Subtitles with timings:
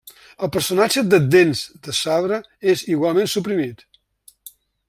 [0.45, 2.41] El personatge de Dents de sabre
[2.75, 3.89] és igualment suprimit.